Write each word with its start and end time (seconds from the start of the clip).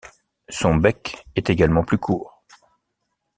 Son 0.49 0.77
bec 0.77 1.27
est 1.35 1.51
également 1.51 1.83
plus 1.83 1.99
court. 1.99 2.43